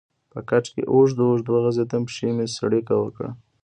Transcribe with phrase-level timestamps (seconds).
[0.31, 3.29] په کټ کې اوږد اوږد وغځېدم، پښې مې څړیکه وکړې.